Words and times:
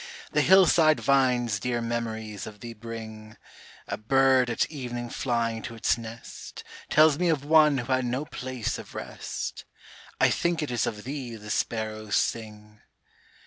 The 0.31 0.41
hillside 0.41 0.99
vines 0.99 1.59
dear 1.59 1.79
memories 1.79 2.47
of 2.47 2.61
thee 2.61 2.73
bring: 2.73 3.37
A 3.87 3.99
bird 3.99 4.49
at 4.49 4.65
evening 4.71 5.11
flying 5.11 5.61
to 5.61 5.75
its 5.75 5.95
nest 5.95 6.63
Tells 6.89 7.19
me 7.19 7.29
of 7.29 7.45
One 7.45 7.77
who 7.77 7.93
had 7.93 8.05
no 8.05 8.25
place 8.25 8.79
of 8.79 8.95
rest: 8.95 9.63
I 10.19 10.31
think 10.31 10.63
it 10.63 10.71
is 10.71 10.87
of 10.87 11.03
thee 11.03 11.35
the 11.35 11.51
sparrows 11.51 12.15
sing. 12.15 12.81